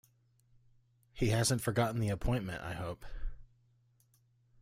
[1.13, 3.05] He hasn't forgotten the appointment, I hope?